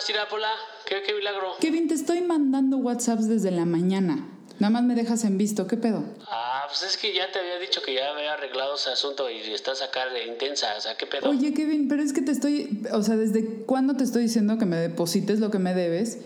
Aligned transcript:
más, 0.00 0.10
Irapola? 0.10 0.48
¿Qué, 0.86 1.02
qué 1.02 1.14
milagro? 1.14 1.56
Kevin, 1.60 1.88
te 1.88 1.94
estoy 1.94 2.22
mandando 2.22 2.78
WhatsApps 2.78 3.28
desde 3.28 3.50
la 3.50 3.64
mañana. 3.66 4.26
Nada 4.58 4.70
más 4.70 4.82
me 4.82 4.94
dejas 4.94 5.24
en 5.24 5.38
visto, 5.38 5.66
¿qué 5.66 5.76
pedo? 5.76 6.04
Ah, 6.26 6.64
pues 6.68 6.82
es 6.82 6.96
que 6.96 7.14
ya 7.14 7.30
te 7.32 7.38
había 7.38 7.58
dicho 7.58 7.80
que 7.82 7.94
ya 7.94 8.10
había 8.10 8.34
arreglado 8.34 8.74
ese 8.74 8.90
asunto 8.90 9.30
y 9.30 9.40
estás 9.52 9.80
acá 9.82 10.06
de 10.08 10.26
intensa, 10.26 10.74
o 10.76 10.80
sea, 10.80 10.96
¿qué 10.96 11.06
pedo? 11.06 11.30
Oye, 11.30 11.54
Kevin, 11.54 11.88
pero 11.88 12.02
es 12.02 12.12
que 12.12 12.20
te 12.20 12.32
estoy, 12.32 12.82
o 12.92 13.02
sea, 13.02 13.16
¿desde 13.16 13.62
cuándo 13.64 13.96
te 13.96 14.04
estoy 14.04 14.22
diciendo 14.22 14.58
que 14.58 14.66
me 14.66 14.76
deposites 14.76 15.40
lo 15.40 15.50
que 15.50 15.58
me 15.58 15.74
debes? 15.74 16.18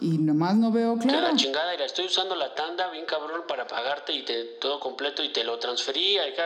Y 0.00 0.18
nomás 0.18 0.56
no 0.56 0.72
veo 0.72 0.98
Que 0.98 1.08
claro. 1.08 1.28
la 1.28 1.36
chingada, 1.36 1.74
y 1.74 1.82
estoy 1.82 2.06
usando 2.06 2.34
la 2.34 2.54
tanda 2.54 2.90
bien 2.90 3.04
cabrón 3.06 3.42
para 3.46 3.66
pagarte 3.66 4.12
y 4.12 4.24
te, 4.24 4.44
todo 4.60 4.80
completo 4.80 5.22
y 5.22 5.30
te 5.30 5.44
lo 5.44 5.58
transferí. 5.58 6.16
Acá, 6.18 6.44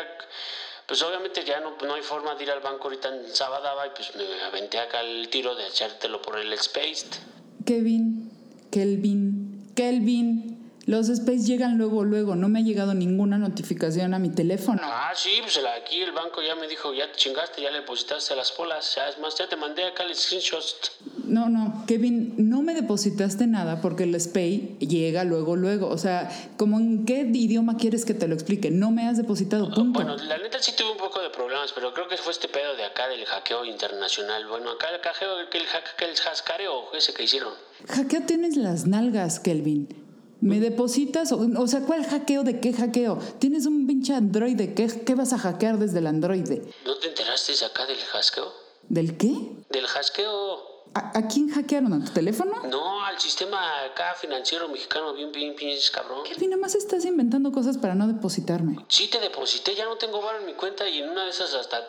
pues 0.87 1.03
obviamente 1.03 1.45
ya 1.45 1.61
no, 1.61 1.77
no 1.87 1.95
hay 1.95 2.03
forma 2.03 2.35
de 2.35 2.45
ir 2.45 2.51
al 2.51 2.61
banco 2.61 2.85
ahorita 2.85 3.09
en 3.09 3.35
Sabadaba 3.35 3.87
y 3.87 3.91
pues 3.91 4.15
me 4.17 4.43
aventé 4.45 4.79
acá 4.79 5.01
el 5.01 5.29
tiro 5.29 5.55
de 5.55 5.67
echártelo 5.67 6.21
por 6.21 6.39
el 6.39 6.57
Spaced. 6.59 7.09
Kevin, 7.65 8.31
Kelvin, 8.71 9.73
Kelvin. 9.75 10.55
Los 10.87 11.09
space 11.09 11.47
llegan 11.47 11.79
luego, 11.79 12.05
luego. 12.05 12.35
No 12.35 12.51
me 12.51 12.59
ha 12.59 12.63
llegado 12.63 12.93
ninguna 12.93 13.39
notificación 13.39 14.13
a 14.13 14.19
mi 14.19 14.29
teléfono. 14.29 14.83
Ah, 14.85 15.13
sí, 15.15 15.39
pues 15.41 15.59
aquí 15.81 16.03
el 16.03 16.13
banco 16.13 16.43
ya 16.43 16.55
me 16.57 16.69
dijo, 16.69 16.93
ya 16.93 17.11
te 17.11 17.17
chingaste, 17.17 17.63
ya 17.63 17.71
le 17.71 17.81
depositaste 17.81 18.37
las 18.37 18.53
polas. 18.53 18.95
Ya, 18.95 19.09
es 19.09 19.19
más, 19.19 19.35
ya 19.35 19.49
te 19.49 19.57
mandé 19.57 19.87
acá 19.87 20.03
el 20.03 20.15
screenshot. 20.15 20.63
No, 21.25 21.49
no, 21.49 21.85
Kevin, 21.87 22.44
me 22.75 22.81
depositaste 22.81 23.47
nada 23.47 23.81
porque 23.81 24.03
el 24.03 24.21
SPAY 24.21 24.77
llega 24.81 25.25
luego, 25.25 25.55
luego. 25.57 25.89
O 25.89 25.99
sea, 25.99 26.29
¿cómo 26.57 26.79
en 26.79 27.05
qué 27.07 27.21
idioma 27.33 27.77
quieres 27.77 28.05
que 28.05 28.15
te 28.15 28.27
lo 28.27 28.35
explique? 28.35 28.71
No 28.71 28.91
me 28.91 29.07
has 29.07 29.17
depositado, 29.17 29.73
punto. 29.73 30.01
Bueno, 30.03 30.17
la 30.17 30.39
neta 30.39 30.61
sí 30.61 30.73
tuve 30.77 30.91
un 30.93 30.99
poco 30.99 31.21
de 31.21 31.31
problemas, 31.31 31.73
pero 31.73 31.95
creo 31.95 32.09
que 32.09 32.17
fue 32.17 32.33
este 32.33 32.49
pedo 32.49 32.77
de 32.77 32.85
acá 32.85 33.09
del 33.09 33.25
hackeo 33.25 33.65
internacional. 33.65 34.47
Bueno, 34.49 34.71
acá 34.73 34.89
el 34.93 35.01
hackeo, 35.01 35.39
el, 35.41 35.47
hack- 35.67 36.03
el 36.03 36.11
hascareo 36.31 36.93
ese 36.97 37.13
que 37.15 37.23
hicieron. 37.25 37.53
Hackeo 37.89 38.23
tienes 38.27 38.57
las 38.57 38.87
nalgas, 38.87 39.39
Kelvin. 39.41 40.03
¿Me 40.41 40.61
depositas? 40.61 41.33
O, 41.33 41.49
o 41.59 41.67
sea, 41.69 41.81
¿cuál 41.83 42.05
hackeo 42.05 42.43
de 42.43 42.61
qué 42.61 42.73
hackeo? 42.73 43.19
Tienes 43.39 43.65
un 43.67 43.87
pinche 43.87 44.13
androide. 44.15 44.75
¿Qué, 44.75 44.87
¿Qué 44.89 45.15
vas 45.15 45.33
a 45.33 45.39
hackear 45.39 45.79
desde 45.79 46.01
el 46.01 46.07
androide? 46.07 46.63
¿No 46.85 46.97
te 46.99 47.09
enteraste 47.09 47.53
acá 47.65 47.87
del 47.87 47.99
hackeo? 47.99 48.53
¿Del 48.89 49.17
qué? 49.17 49.33
Del 49.71 49.87
hackeo. 49.87 50.74
¿A, 50.93 51.19
a 51.19 51.27
quién 51.27 51.49
hackearon? 51.49 51.93
¿A 51.93 52.05
tu 52.05 52.13
teléfono? 52.13 52.53
No, 52.71 53.05
al 53.05 53.19
sistema 53.19 53.85
acá 53.85 54.15
financiero 54.15 54.69
mexicano, 54.69 55.13
bien, 55.15 55.33
bien, 55.33 55.55
bien, 55.57 55.79
cabrón. 55.93 56.25
Kelvin, 56.25 56.51
nada 56.51 56.61
más 56.61 56.75
estás 56.75 57.05
inventando 57.05 57.51
cosas 57.53 57.79
para 57.79 57.95
no 57.95 58.07
depositarme. 58.07 58.77
Sí 58.89 59.09
te 59.09 59.19
deposité, 59.19 59.75
ya 59.75 59.87
no 59.87 59.97
tengo 59.97 60.21
bar 60.23 60.37
en 60.41 60.47
mi 60.47 60.55
cuenta 60.55 60.89
y 60.89 60.99
en 60.99 61.09
una 61.11 61.25
de 61.25 61.31
esas 61.31 61.55
hasta 61.55 61.83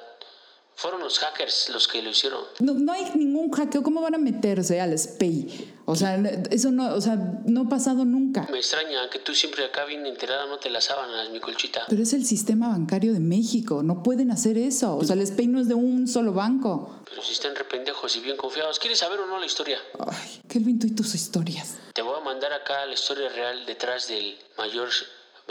fueron 0.76 1.02
los 1.02 1.20
hackers 1.20 1.70
los 1.70 1.88
que 1.88 2.02
lo 2.02 2.10
hicieron. 2.10 2.44
No, 2.60 2.74
no 2.74 2.92
hay 2.92 3.12
ningún 3.16 3.52
hackeo. 3.52 3.82
¿Cómo 3.82 4.02
van 4.02 4.16
a 4.16 4.18
meterse 4.18 4.82
al 4.82 4.98
SPAY? 4.98 5.74
O 5.86 5.96
sea, 5.96 6.16
eso 6.52 6.72
no, 6.72 6.94
o 6.94 7.02
sea, 7.02 7.16
no 7.46 7.62
ha 7.62 7.70
pasado 7.70 8.06
nunca. 8.06 8.48
Me 8.52 8.58
extraña 8.58 9.10
que 9.10 9.20
tú 9.20 9.34
siempre 9.34 9.64
acá 9.64 9.86
bien 9.86 10.06
enterada 10.06 10.46
no 10.48 10.58
te 10.58 10.70
las 10.70 10.86
sábanas, 10.86 11.30
mi 11.30 11.40
colchita. 11.40 11.86
Pero 11.88 12.04
es 12.04 12.14
el 12.14 12.26
sistema 12.26 12.70
bancario 12.70 13.14
de 13.14 13.20
México. 13.20 13.84
No 13.84 14.04
pueden 14.04 14.32
hacer 14.32 14.58
eso. 14.58 14.98
O 14.98 15.04
sea, 15.04 15.16
el 15.16 15.26
SPAY 15.26 15.48
no 15.48 15.60
es 15.60 15.68
de 15.68 15.76
un 15.76 16.08
solo 16.08 16.34
banco. 16.34 17.02
Pero 17.10 17.22
si 17.22 17.34
están 17.34 17.56
rependejos 17.56 18.16
y 18.18 18.20
bien 18.20 18.36
confiados, 18.36 18.80
¿quieres 18.80 19.00
saber 19.00 19.20
o 19.20 19.28
no 19.28 19.40
la 19.40 19.46
historia? 19.46 19.80
Ay, 20.00 20.42
Kelvin, 20.50 20.80
tú 20.80 20.88
y 20.88 20.92
tus 20.92 21.16
historias. 21.16 21.78
Te 21.94 22.02
voy 22.02 22.20
a 22.20 22.24
mandar 22.24 22.52
acá 22.52 22.86
la 22.86 22.94
historia 22.94 23.30
real 23.30 23.66
detrás 23.66 24.08
del 24.08 24.38
mayor 24.58 24.90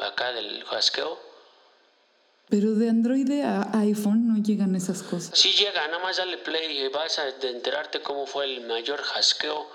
acá 0.02 0.32
del 0.32 0.64
hackeo. 0.64 1.33
Pero 2.48 2.74
de 2.74 2.90
Android 2.90 3.30
a 3.42 3.78
iPhone 3.80 4.28
no 4.28 4.42
llegan 4.42 4.76
esas 4.76 5.02
cosas. 5.02 5.36
Sí 5.38 5.50
llega, 5.58 5.86
nada 5.88 6.02
más 6.02 6.18
dale 6.18 6.38
play 6.38 6.84
y 6.84 6.88
vas 6.88 7.18
a 7.18 7.28
enterarte 7.48 8.00
cómo 8.02 8.26
fue 8.26 8.44
el 8.44 8.66
mayor 8.66 9.00
hackeo 9.00 9.66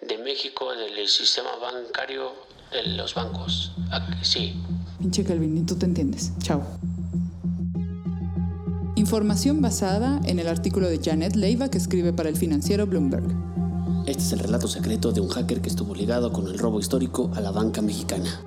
de 0.00 0.18
México 0.18 0.74
del 0.74 1.06
sistema 1.06 1.56
bancario 1.56 2.32
de 2.72 2.82
los 2.96 3.14
bancos. 3.14 3.72
Aquí, 3.90 4.12
sí. 4.22 4.54
Pinche 4.98 5.24
Kelvin, 5.24 5.54
ni 5.54 5.62
tú 5.64 5.76
te 5.76 5.86
entiendes. 5.86 6.32
Chao. 6.40 6.62
Información 8.96 9.60
basada 9.62 10.20
en 10.24 10.38
el 10.38 10.48
artículo 10.48 10.88
de 10.88 11.00
Janet 11.02 11.36
Leiva 11.36 11.70
que 11.70 11.78
escribe 11.78 12.12
para 12.12 12.28
el 12.28 12.36
financiero 12.36 12.86
Bloomberg. 12.86 13.24
Este 14.06 14.22
es 14.22 14.32
el 14.32 14.40
relato 14.40 14.66
secreto 14.66 15.12
de 15.12 15.20
un 15.20 15.28
hacker 15.28 15.60
que 15.60 15.68
estuvo 15.68 15.94
ligado 15.94 16.32
con 16.32 16.46
el 16.48 16.58
robo 16.58 16.80
histórico 16.80 17.30
a 17.34 17.40
la 17.40 17.50
banca 17.50 17.80
mexicana. 17.80 18.42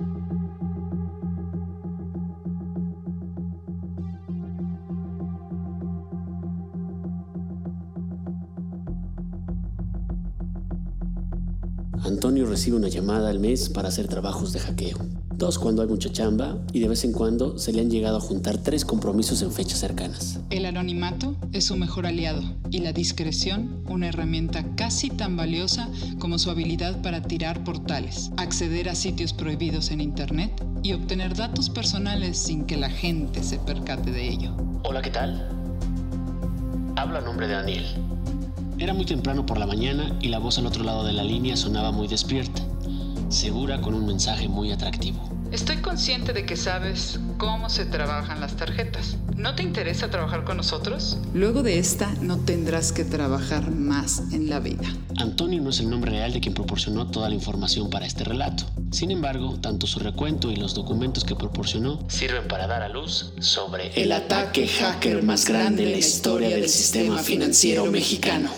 Antonio 12.04 12.46
recibe 12.46 12.76
una 12.76 12.88
llamada 12.88 13.30
al 13.30 13.38
mes 13.38 13.68
para 13.68 13.88
hacer 13.88 14.08
trabajos 14.08 14.52
de 14.52 14.58
hackeo. 14.58 14.98
Dos 15.36 15.58
cuando 15.58 15.82
hay 15.82 15.88
mucha 15.88 16.10
chamba 16.10 16.58
y 16.72 16.80
de 16.80 16.88
vez 16.88 17.04
en 17.04 17.12
cuando 17.12 17.58
se 17.58 17.72
le 17.72 17.80
han 17.80 17.90
llegado 17.90 18.16
a 18.16 18.20
juntar 18.20 18.58
tres 18.58 18.84
compromisos 18.84 19.40
en 19.42 19.52
fechas 19.52 19.78
cercanas. 19.78 20.40
El 20.50 20.66
anonimato 20.66 21.36
es 21.52 21.66
su 21.66 21.76
mejor 21.76 22.06
aliado 22.06 22.42
y 22.70 22.80
la 22.80 22.92
discreción 22.92 23.82
una 23.88 24.08
herramienta 24.08 24.64
casi 24.74 25.10
tan 25.10 25.36
valiosa 25.36 25.88
como 26.18 26.38
su 26.38 26.50
habilidad 26.50 27.00
para 27.02 27.22
tirar 27.22 27.62
portales, 27.62 28.30
acceder 28.36 28.88
a 28.88 28.96
sitios 28.96 29.32
prohibidos 29.32 29.92
en 29.92 30.00
Internet 30.00 30.52
y 30.82 30.94
obtener 30.94 31.36
datos 31.36 31.70
personales 31.70 32.36
sin 32.36 32.64
que 32.64 32.76
la 32.76 32.90
gente 32.90 33.44
se 33.44 33.58
percate 33.58 34.10
de 34.10 34.28
ello. 34.28 34.56
Hola, 34.82 35.02
¿qué 35.02 35.10
tal? 35.10 35.48
Habla 36.96 37.20
a 37.20 37.22
nombre 37.22 37.46
de 37.46 37.54
Daniel. 37.54 38.11
Era 38.82 38.94
muy 38.94 39.04
temprano 39.04 39.46
por 39.46 39.58
la 39.58 39.66
mañana 39.66 40.18
y 40.20 40.26
la 40.26 40.40
voz 40.40 40.58
al 40.58 40.66
otro 40.66 40.82
lado 40.82 41.04
de 41.04 41.12
la 41.12 41.22
línea 41.22 41.56
sonaba 41.56 41.92
muy 41.92 42.08
despierta, 42.08 42.62
segura 43.28 43.80
con 43.80 43.94
un 43.94 44.04
mensaje 44.04 44.48
muy 44.48 44.72
atractivo. 44.72 45.20
Estoy 45.52 45.76
consciente 45.76 46.32
de 46.32 46.44
que 46.44 46.56
sabes 46.56 47.20
cómo 47.38 47.70
se 47.70 47.84
trabajan 47.84 48.40
las 48.40 48.56
tarjetas. 48.56 49.18
¿No 49.36 49.54
te 49.54 49.62
interesa 49.62 50.10
trabajar 50.10 50.42
con 50.42 50.56
nosotros? 50.56 51.16
Luego 51.32 51.62
de 51.62 51.78
esta 51.78 52.12
no 52.22 52.38
tendrás 52.38 52.90
que 52.90 53.04
trabajar 53.04 53.70
más 53.70 54.32
en 54.32 54.50
la 54.50 54.58
vida. 54.58 54.88
Antonio 55.16 55.62
no 55.62 55.70
es 55.70 55.78
el 55.78 55.88
nombre 55.88 56.10
real 56.10 56.32
de 56.32 56.40
quien 56.40 56.54
proporcionó 56.54 57.06
toda 57.06 57.28
la 57.28 57.36
información 57.36 57.88
para 57.88 58.06
este 58.06 58.24
relato. 58.24 58.64
Sin 58.90 59.12
embargo, 59.12 59.60
tanto 59.60 59.86
su 59.86 60.00
recuento 60.00 60.50
y 60.50 60.56
los 60.56 60.74
documentos 60.74 61.22
que 61.22 61.36
proporcionó 61.36 62.00
Sirven 62.08 62.48
para 62.48 62.66
dar 62.66 62.82
a 62.82 62.88
luz 62.88 63.32
sobre 63.38 63.92
el 64.02 64.10
ataque 64.10 64.66
hacker 64.66 65.22
más 65.22 65.46
grande 65.46 65.84
en 65.84 65.92
la 65.92 65.98
historia 65.98 66.48
del 66.48 66.68
sistema 66.68 67.18
financiero 67.18 67.86
mexicano. 67.86 68.50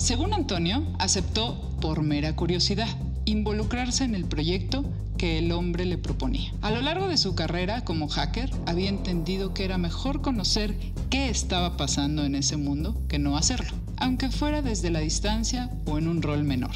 Según 0.00 0.32
Antonio, 0.32 0.82
aceptó 0.98 1.60
por 1.78 2.02
mera 2.02 2.34
curiosidad 2.34 2.88
involucrarse 3.26 4.02
en 4.02 4.14
el 4.14 4.24
proyecto 4.24 4.82
que 5.18 5.36
el 5.36 5.52
hombre 5.52 5.84
le 5.84 5.98
proponía. 5.98 6.54
A 6.62 6.70
lo 6.70 6.80
largo 6.80 7.06
de 7.06 7.18
su 7.18 7.34
carrera 7.34 7.84
como 7.84 8.08
hacker, 8.08 8.50
había 8.64 8.88
entendido 8.88 9.52
que 9.52 9.66
era 9.66 9.76
mejor 9.76 10.22
conocer 10.22 10.74
qué 11.10 11.28
estaba 11.28 11.76
pasando 11.76 12.24
en 12.24 12.34
ese 12.34 12.56
mundo 12.56 12.96
que 13.08 13.18
no 13.18 13.36
hacerlo, 13.36 13.76
aunque 13.98 14.30
fuera 14.30 14.62
desde 14.62 14.88
la 14.88 15.00
distancia 15.00 15.70
o 15.84 15.98
en 15.98 16.08
un 16.08 16.22
rol 16.22 16.44
menor. 16.44 16.72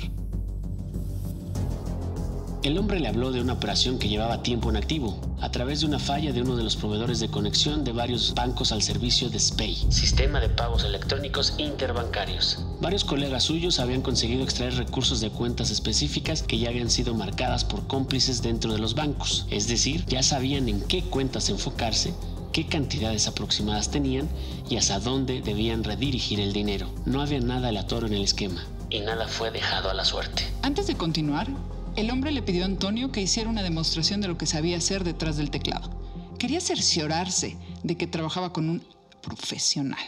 El 2.64 2.78
hombre 2.78 2.98
le 2.98 3.08
habló 3.08 3.30
de 3.30 3.42
una 3.42 3.52
operación 3.52 3.98
que 3.98 4.08
llevaba 4.08 4.42
tiempo 4.42 4.70
en 4.70 4.76
activo, 4.76 5.20
a 5.42 5.50
través 5.50 5.80
de 5.80 5.86
una 5.86 5.98
falla 5.98 6.32
de 6.32 6.40
uno 6.40 6.56
de 6.56 6.62
los 6.62 6.76
proveedores 6.76 7.20
de 7.20 7.28
conexión 7.28 7.84
de 7.84 7.92
varios 7.92 8.32
bancos 8.34 8.72
al 8.72 8.80
servicio 8.80 9.28
de 9.28 9.38
SPAY. 9.38 9.74
Sistema 9.90 10.40
de 10.40 10.48
pagos 10.48 10.82
electrónicos 10.82 11.52
interbancarios. 11.58 12.64
Varios 12.80 13.04
colegas 13.04 13.42
suyos 13.42 13.80
habían 13.80 14.00
conseguido 14.00 14.42
extraer 14.42 14.76
recursos 14.76 15.20
de 15.20 15.28
cuentas 15.28 15.70
específicas 15.70 16.42
que 16.42 16.58
ya 16.58 16.70
habían 16.70 16.88
sido 16.88 17.12
marcadas 17.12 17.66
por 17.66 17.86
cómplices 17.86 18.40
dentro 18.40 18.72
de 18.72 18.78
los 18.78 18.94
bancos, 18.94 19.46
es 19.50 19.68
decir, 19.68 20.06
ya 20.06 20.22
sabían 20.22 20.66
en 20.70 20.80
qué 20.80 21.02
cuentas 21.02 21.50
enfocarse, 21.50 22.14
qué 22.54 22.66
cantidades 22.66 23.28
aproximadas 23.28 23.90
tenían 23.90 24.26
y 24.70 24.78
hasta 24.78 25.00
dónde 25.00 25.42
debían 25.42 25.84
redirigir 25.84 26.40
el 26.40 26.54
dinero. 26.54 26.88
No 27.04 27.20
había 27.20 27.40
nada 27.40 27.68
aleatorio 27.68 28.06
en 28.06 28.14
el 28.14 28.24
esquema. 28.24 28.64
Y 28.88 29.00
nada 29.00 29.28
fue 29.28 29.50
dejado 29.50 29.90
a 29.90 29.94
la 29.94 30.06
suerte. 30.06 30.44
Antes 30.62 30.86
de 30.86 30.96
continuar, 30.96 31.48
el 31.96 32.10
hombre 32.10 32.32
le 32.32 32.42
pidió 32.42 32.62
a 32.62 32.66
Antonio 32.66 33.12
que 33.12 33.20
hiciera 33.20 33.48
una 33.48 33.62
demostración 33.62 34.20
de 34.20 34.28
lo 34.28 34.36
que 34.36 34.46
sabía 34.46 34.76
hacer 34.76 35.04
detrás 35.04 35.36
del 35.36 35.50
teclado. 35.50 35.90
Quería 36.38 36.60
cerciorarse 36.60 37.56
de 37.82 37.96
que 37.96 38.06
trabajaba 38.06 38.52
con 38.52 38.68
un 38.68 38.82
profesional 39.22 40.04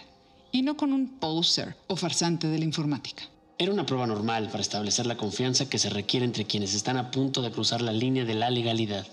y 0.51 0.63
no 0.63 0.77
con 0.77 0.93
un 0.93 1.19
poser 1.19 1.77
o 1.87 1.97
farsante 1.97 2.49
de 2.49 2.59
la 2.59 2.65
informática. 2.65 3.25
Era 3.59 3.73
una 3.73 3.87
prueba 3.87 4.07
normal 4.07 4.49
para 4.49 4.61
establecer 4.61 5.07
la 5.07 5.17
confianza 5.17 5.69
que 5.69 5.79
se 5.79 5.89
requiere 5.89 6.27
entre 6.27 6.45
quienes 6.45 6.75
están 6.75 6.97
a 6.97 7.11
punto 7.11 7.41
de 7.41 7.51
cruzar 7.51 7.81
la 7.81 7.93
línea 7.93 8.25
de 8.25 8.35
la 8.35 8.51
legalidad. 8.51 9.07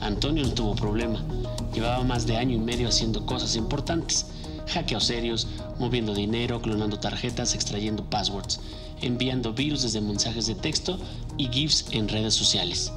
Antonio 0.00 0.44
no 0.44 0.54
tuvo 0.54 0.76
problema. 0.76 1.22
Llevaba 1.74 2.04
más 2.04 2.26
de 2.26 2.36
año 2.36 2.54
y 2.54 2.60
medio 2.60 2.88
haciendo 2.88 3.26
cosas 3.26 3.56
importantes. 3.56 4.26
Hackeos 4.68 5.04
serios, 5.04 5.46
moviendo 5.78 6.14
dinero, 6.14 6.60
clonando 6.60 6.98
tarjetas, 6.98 7.54
extrayendo 7.54 8.08
passwords, 8.08 8.60
enviando 9.00 9.52
virus 9.52 9.82
desde 9.82 10.00
mensajes 10.00 10.46
de 10.46 10.54
texto 10.54 10.98
y 11.36 11.48
GIFs 11.48 11.86
en 11.92 12.08
redes 12.08 12.34
sociales. 12.34 12.92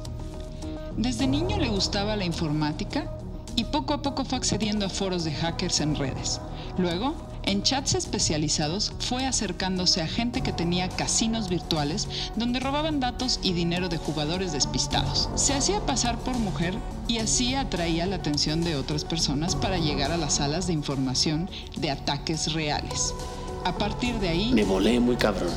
Desde 0.96 1.26
niño 1.26 1.58
le 1.58 1.68
gustaba 1.68 2.16
la 2.16 2.24
informática 2.24 3.16
y 3.56 3.64
poco 3.64 3.94
a 3.94 4.02
poco 4.02 4.24
fue 4.24 4.38
accediendo 4.38 4.86
a 4.86 4.88
foros 4.88 5.24
de 5.24 5.32
hackers 5.32 5.80
en 5.80 5.94
redes. 5.94 6.40
Luego, 6.78 7.14
en 7.44 7.62
chats 7.62 7.94
especializados 7.94 8.92
fue 8.98 9.26
acercándose 9.26 10.02
a 10.02 10.06
gente 10.06 10.40
que 10.42 10.52
tenía 10.52 10.88
casinos 10.88 11.48
virtuales 11.48 12.08
donde 12.36 12.60
robaban 12.60 13.00
datos 13.00 13.40
y 13.42 13.52
dinero 13.52 13.88
de 13.88 13.96
jugadores 13.96 14.52
despistados. 14.52 15.28
Se 15.34 15.54
hacía 15.54 15.80
pasar 15.86 16.18
por 16.18 16.38
mujer 16.38 16.74
y 17.08 17.18
así 17.18 17.54
atraía 17.54 18.06
la 18.06 18.16
atención 18.16 18.62
de 18.62 18.76
otras 18.76 19.04
personas 19.04 19.56
para 19.56 19.78
llegar 19.78 20.12
a 20.12 20.16
las 20.16 20.34
salas 20.34 20.66
de 20.66 20.72
información 20.72 21.50
de 21.76 21.90
ataques 21.90 22.52
reales. 22.52 23.14
A 23.64 23.76
partir 23.76 24.18
de 24.20 24.28
ahí... 24.28 24.52
Me 24.52 24.64
volé 24.64 25.00
muy 25.00 25.16
cabrón. 25.16 25.50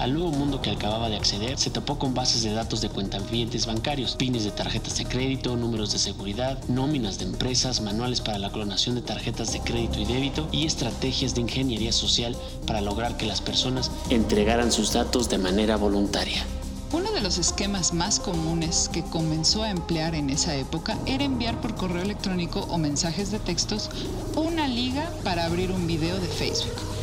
Al 0.00 0.14
nuevo 0.14 0.30
mundo 0.30 0.62
que 0.62 0.70
acababa 0.70 1.10
de 1.10 1.16
acceder, 1.16 1.58
se 1.58 1.68
topó 1.68 1.98
con 1.98 2.14
bases 2.14 2.42
de 2.42 2.54
datos 2.54 2.80
de 2.80 2.88
cuentavientes 2.88 3.66
bancarios, 3.66 4.16
pines 4.16 4.44
de 4.44 4.50
tarjetas 4.50 4.96
de 4.96 5.04
crédito, 5.04 5.58
números 5.58 5.92
de 5.92 5.98
seguridad, 5.98 6.58
nóminas 6.68 7.18
de 7.18 7.26
empresas, 7.26 7.82
manuales 7.82 8.22
para 8.22 8.38
la 8.38 8.50
clonación 8.50 8.94
de 8.94 9.02
tarjetas 9.02 9.52
de 9.52 9.60
crédito 9.60 10.00
y 10.00 10.06
débito 10.06 10.48
y 10.52 10.64
estrategias 10.64 11.34
de 11.34 11.42
ingeniería 11.42 11.92
social 11.92 12.34
para 12.66 12.80
lograr 12.80 13.18
que 13.18 13.26
las 13.26 13.42
personas 13.42 13.90
entregaran 14.08 14.72
sus 14.72 14.94
datos 14.94 15.28
de 15.28 15.36
manera 15.36 15.76
voluntaria. 15.76 16.46
Uno 16.92 17.12
de 17.12 17.20
los 17.20 17.36
esquemas 17.36 17.92
más 17.92 18.20
comunes 18.20 18.88
que 18.90 19.02
comenzó 19.02 19.64
a 19.64 19.70
emplear 19.70 20.14
en 20.14 20.30
esa 20.30 20.56
época 20.56 20.96
era 21.04 21.24
enviar 21.24 21.60
por 21.60 21.74
correo 21.74 22.02
electrónico 22.02 22.60
o 22.70 22.78
mensajes 22.78 23.30
de 23.30 23.38
textos 23.38 23.90
una 24.34 24.66
liga 24.66 25.12
para 25.24 25.44
abrir 25.44 25.70
un 25.70 25.86
video 25.86 26.18
de 26.18 26.26
Facebook. 26.26 26.99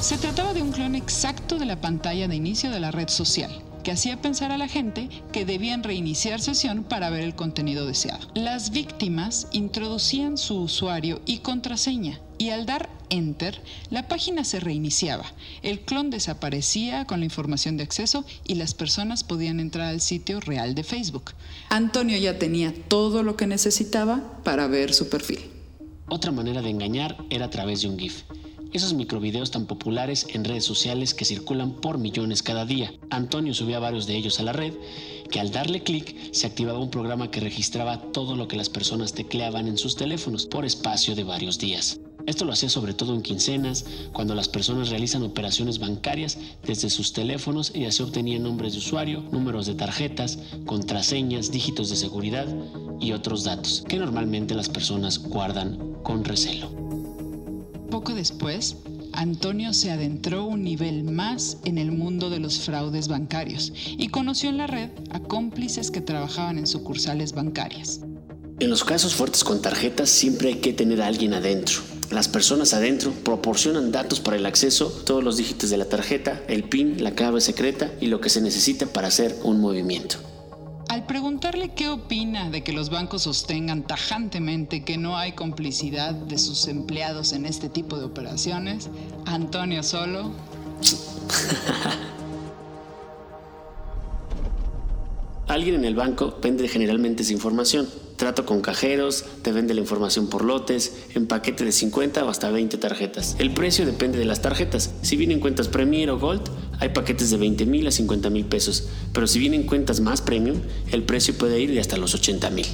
Se 0.00 0.16
trataba 0.16 0.54
de 0.54 0.62
un 0.62 0.70
clon 0.70 0.94
exacto 0.94 1.58
de 1.58 1.66
la 1.66 1.80
pantalla 1.80 2.28
de 2.28 2.36
inicio 2.36 2.70
de 2.70 2.78
la 2.78 2.92
red 2.92 3.08
social, 3.08 3.50
que 3.82 3.90
hacía 3.90 4.22
pensar 4.22 4.52
a 4.52 4.56
la 4.56 4.68
gente 4.68 5.08
que 5.32 5.44
debían 5.44 5.82
reiniciar 5.82 6.40
sesión 6.40 6.84
para 6.84 7.10
ver 7.10 7.24
el 7.24 7.34
contenido 7.34 7.84
deseado. 7.84 8.28
Las 8.34 8.70
víctimas 8.70 9.48
introducían 9.50 10.38
su 10.38 10.60
usuario 10.60 11.20
y 11.26 11.38
contraseña 11.38 12.20
y 12.38 12.50
al 12.50 12.64
dar 12.64 12.88
Enter, 13.10 13.60
la 13.90 14.06
página 14.06 14.44
se 14.44 14.60
reiniciaba, 14.60 15.24
el 15.62 15.80
clon 15.80 16.10
desaparecía 16.10 17.04
con 17.04 17.20
la 17.20 17.24
información 17.24 17.76
de 17.76 17.82
acceso 17.82 18.24
y 18.44 18.54
las 18.54 18.74
personas 18.74 19.24
podían 19.24 19.58
entrar 19.58 19.88
al 19.88 20.00
sitio 20.00 20.40
real 20.40 20.74
de 20.74 20.84
Facebook. 20.84 21.32
Antonio 21.70 22.18
ya 22.18 22.38
tenía 22.38 22.72
todo 22.86 23.22
lo 23.22 23.36
que 23.36 23.46
necesitaba 23.46 24.40
para 24.44 24.68
ver 24.68 24.94
su 24.94 25.08
perfil. 25.08 25.40
Otra 26.08 26.30
manera 26.30 26.62
de 26.62 26.70
engañar 26.70 27.16
era 27.30 27.46
a 27.46 27.50
través 27.50 27.82
de 27.82 27.88
un 27.88 27.98
GIF 27.98 28.22
esos 28.72 28.94
microvideos 28.94 29.50
tan 29.50 29.66
populares 29.66 30.26
en 30.32 30.44
redes 30.44 30.64
sociales 30.64 31.14
que 31.14 31.24
circulan 31.24 31.72
por 31.72 31.98
millones 31.98 32.42
cada 32.42 32.64
día. 32.64 32.92
Antonio 33.10 33.54
subía 33.54 33.78
varios 33.78 34.06
de 34.06 34.16
ellos 34.16 34.40
a 34.40 34.42
la 34.42 34.52
red, 34.52 34.74
que 35.30 35.40
al 35.40 35.50
darle 35.50 35.82
clic 35.82 36.32
se 36.32 36.46
activaba 36.46 36.78
un 36.78 36.90
programa 36.90 37.30
que 37.30 37.40
registraba 37.40 38.02
todo 38.12 38.36
lo 38.36 38.48
que 38.48 38.56
las 38.56 38.68
personas 38.68 39.12
tecleaban 39.12 39.68
en 39.68 39.78
sus 39.78 39.96
teléfonos 39.96 40.46
por 40.46 40.64
espacio 40.64 41.14
de 41.14 41.24
varios 41.24 41.58
días. 41.58 42.00
Esto 42.26 42.44
lo 42.44 42.52
hacía 42.52 42.68
sobre 42.68 42.92
todo 42.92 43.14
en 43.14 43.22
quincenas, 43.22 43.86
cuando 44.12 44.34
las 44.34 44.48
personas 44.48 44.90
realizan 44.90 45.22
operaciones 45.22 45.78
bancarias 45.78 46.36
desde 46.62 46.90
sus 46.90 47.14
teléfonos 47.14 47.72
y 47.74 47.86
así 47.86 48.02
obtenían 48.02 48.42
nombres 48.42 48.74
de 48.74 48.80
usuario, 48.80 49.24
números 49.32 49.64
de 49.64 49.74
tarjetas, 49.74 50.38
contraseñas, 50.66 51.50
dígitos 51.50 51.88
de 51.88 51.96
seguridad 51.96 52.46
y 53.00 53.12
otros 53.12 53.44
datos 53.44 53.82
que 53.88 53.96
normalmente 53.96 54.54
las 54.54 54.68
personas 54.68 55.18
guardan 55.18 55.94
con 56.02 56.22
recelo. 56.22 56.70
Poco 57.90 58.14
después, 58.14 58.76
Antonio 59.12 59.72
se 59.72 59.90
adentró 59.90 60.44
un 60.44 60.62
nivel 60.62 61.04
más 61.04 61.56
en 61.64 61.78
el 61.78 61.90
mundo 61.90 62.28
de 62.28 62.38
los 62.38 62.60
fraudes 62.60 63.08
bancarios 63.08 63.72
y 63.74 64.08
conoció 64.08 64.50
en 64.50 64.58
la 64.58 64.66
red 64.66 64.90
a 65.10 65.20
cómplices 65.20 65.90
que 65.90 66.02
trabajaban 66.02 66.58
en 66.58 66.66
sucursales 66.66 67.32
bancarias. 67.32 68.00
En 68.60 68.68
los 68.68 68.84
casos 68.84 69.14
fuertes 69.14 69.42
con 69.42 69.62
tarjetas 69.62 70.10
siempre 70.10 70.48
hay 70.48 70.56
que 70.56 70.74
tener 70.74 71.00
a 71.00 71.06
alguien 71.06 71.32
adentro. 71.32 71.80
Las 72.10 72.28
personas 72.28 72.74
adentro 72.74 73.10
proporcionan 73.24 73.90
datos 73.90 74.20
para 74.20 74.36
el 74.36 74.44
acceso, 74.44 74.86
todos 75.06 75.24
los 75.24 75.38
dígitos 75.38 75.70
de 75.70 75.78
la 75.78 75.86
tarjeta, 75.86 76.42
el 76.46 76.64
PIN, 76.64 77.02
la 77.02 77.12
clave 77.12 77.40
secreta 77.40 77.90
y 78.00 78.06
lo 78.06 78.20
que 78.20 78.28
se 78.28 78.42
necesita 78.42 78.86
para 78.86 79.08
hacer 79.08 79.34
un 79.44 79.60
movimiento. 79.60 80.27
Al 80.88 81.04
preguntarle 81.04 81.74
qué 81.74 81.90
opina 81.90 82.48
de 82.48 82.64
que 82.64 82.72
los 82.72 82.88
bancos 82.88 83.22
sostengan 83.22 83.82
tajantemente 83.82 84.84
que 84.84 84.96
no 84.96 85.18
hay 85.18 85.32
complicidad 85.32 86.14
de 86.14 86.38
sus 86.38 86.66
empleados 86.66 87.34
en 87.34 87.44
este 87.44 87.68
tipo 87.68 87.98
de 87.98 88.06
operaciones, 88.06 88.88
Antonio 89.26 89.82
solo... 89.82 90.32
Alguien 95.46 95.76
en 95.76 95.84
el 95.84 95.94
banco 95.94 96.38
vende 96.42 96.68
generalmente 96.68 97.22
esa 97.22 97.32
información. 97.32 97.88
Trato 98.18 98.44
con 98.44 98.62
cajeros, 98.62 99.24
te 99.42 99.52
vende 99.52 99.74
la 99.74 99.80
información 99.80 100.28
por 100.28 100.44
lotes, 100.44 100.92
en 101.14 101.28
paquete 101.28 101.64
de 101.64 101.70
50 101.70 102.24
o 102.24 102.28
hasta 102.28 102.50
20 102.50 102.76
tarjetas. 102.76 103.36
El 103.38 103.54
precio 103.54 103.86
depende 103.86 104.18
de 104.18 104.24
las 104.24 104.42
tarjetas. 104.42 104.90
Si 105.02 105.14
vienen 105.14 105.38
cuentas 105.38 105.68
Premier 105.68 106.10
o 106.10 106.18
Gold, 106.18 106.42
hay 106.80 106.88
paquetes 106.88 107.30
de 107.30 107.36
20 107.36 107.64
mil 107.66 107.86
a 107.86 107.92
50 107.92 108.28
mil 108.30 108.44
pesos. 108.44 108.88
Pero 109.12 109.28
si 109.28 109.38
vienen 109.38 109.62
cuentas 109.62 110.00
más 110.00 110.20
premium, 110.20 110.58
el 110.90 111.04
precio 111.04 111.38
puede 111.38 111.60
ir 111.60 111.72
de 111.72 111.78
hasta 111.78 111.96
los 111.96 112.12
80 112.12 112.50
mil. 112.50 112.66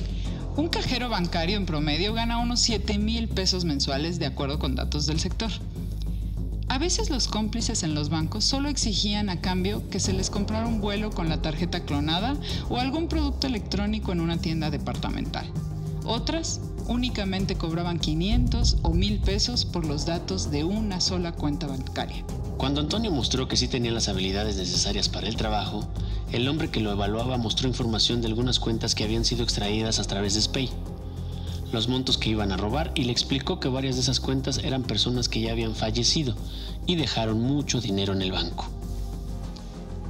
Un 0.57 0.69
cajero 0.69 1.11
bancario 1.11 1.59
en 1.59 1.67
promedio 1.67 2.15
gana 2.15 2.39
unos 2.39 2.61
7 2.61 2.97
mil 2.97 3.29
pesos 3.29 3.67
mensuales 3.67 4.19
de 4.19 4.25
acuerdo 4.25 4.59
con 4.59 4.75
datos 4.75 5.05
del 5.05 5.21
sector. 5.21 5.51
A 6.69 6.79
veces 6.79 7.11
los 7.11 7.29
cómplices 7.29 7.83
en 7.83 7.95
los 7.95 8.09
bancos 8.09 8.45
solo 8.45 8.69
exigían 8.69 9.29
a 9.29 9.41
cambio 9.41 9.89
que 9.91 10.01
se 10.01 10.13
les 10.13 10.31
comprara 10.31 10.67
un 10.67 10.81
vuelo 10.81 11.11
con 11.11 11.29
la 11.29 11.43
tarjeta 11.43 11.81
clonada 11.81 12.37
o 12.69 12.79
algún 12.79 13.09
producto 13.09 13.47
electrónico 13.47 14.13
en 14.13 14.21
una 14.21 14.39
tienda 14.39 14.71
departamental. 14.71 15.47
Otras 16.05 16.61
únicamente 16.89 17.57
cobraban 17.57 17.99
500 17.99 18.79
o 18.83 18.93
1000 18.93 19.21
pesos 19.21 19.65
por 19.65 19.87
los 19.87 20.07
datos 20.07 20.51
de 20.51 20.65
una 20.65 21.01
sola 21.01 21.33
cuenta 21.33 21.67
bancaria. 21.67 22.25
Cuando 22.57 22.81
Antonio 22.81 23.11
mostró 23.11 23.47
que 23.47 23.57
sí 23.57 23.69
tenía 23.69 23.93
las 23.93 24.09
habilidades 24.09 24.57
necesarias 24.57 25.09
para 25.09 25.29
el 25.29 25.37
trabajo, 25.37 25.89
el 26.33 26.49
hombre 26.49 26.71
que 26.71 26.81
lo 26.81 26.93
evaluaba 26.93 27.37
mostró 27.37 27.69
información 27.69 28.21
de 28.21 28.29
algunas 28.29 28.59
cuentas 28.59 28.95
que 28.95 29.05
habían 29.05 29.25
sido 29.25 29.45
extraídas 29.45 29.99
a 29.99 30.05
través 30.05 30.35
de 30.35 30.43
SPAY, 30.43 30.71
los 31.75 31.89
montos 31.89 32.17
que 32.17 32.31
iban 32.31 32.53
a 32.53 32.57
robar 32.57 32.93
y 32.95 33.05
le 33.05 33.13
explicó 33.13 33.61
que 33.61 33.69
varias 33.69 33.97
de 33.97 34.03
esas 34.03 34.21
cuentas 34.21 34.59
eran 34.59 34.85
personas 34.85 35.29
que 35.29 35.41
ya 35.41 35.53
habían 35.53 35.75
fallecido 35.75 36.35
y 36.87 36.97
dejaron 36.97 37.41
mucho 37.41 37.81
dinero 37.81 38.13
en 38.13 38.23
el 38.23 38.33
banco. 38.33 38.67